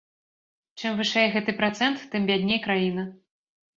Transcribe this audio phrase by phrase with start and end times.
[0.81, 3.03] Чым вышэй гэты працэнт, тым бядней краіна.